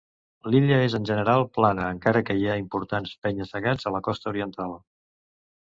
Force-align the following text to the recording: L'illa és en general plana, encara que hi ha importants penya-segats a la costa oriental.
L'illa 0.53 0.79
és 0.85 0.95
en 0.99 1.05
general 1.09 1.45
plana, 1.57 1.91
encara 1.97 2.23
que 2.31 2.37
hi 2.41 2.49
ha 2.49 2.57
importants 2.63 3.13
penya-segats 3.27 3.91
a 3.93 3.97
la 3.99 4.05
costa 4.11 4.33
oriental. 4.35 4.77